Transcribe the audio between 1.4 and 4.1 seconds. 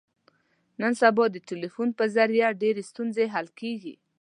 ټلیفون په ذریعه ډېرې ستونزې حل کېږي.